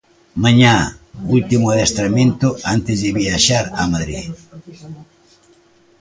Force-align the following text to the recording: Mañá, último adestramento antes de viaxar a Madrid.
Mañá, 0.43 0.75
último 1.37 1.65
adestramento 1.73 2.47
antes 2.75 2.97
de 3.03 3.11
viaxar 3.19 3.65
a 3.81 3.83
Madrid. 3.93 4.29